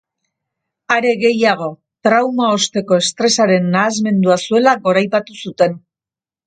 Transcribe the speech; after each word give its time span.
Are 0.95 1.11
gehiago, 1.23 1.67
trauma 2.07 2.49
osteko 2.55 2.99
estresaren 3.05 3.71
nahasmendua 3.77 4.43
zuela 4.49 4.79
goraipatu 4.89 5.41
zuten. 5.47 5.83